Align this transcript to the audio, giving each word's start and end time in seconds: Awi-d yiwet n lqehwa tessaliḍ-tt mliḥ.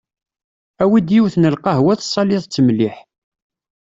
Awi-d 0.83 1.09
yiwet 1.15 1.35
n 1.37 1.49
lqehwa 1.53 1.93
tessaliḍ-tt 1.99 2.61
mliḥ. 2.65 2.97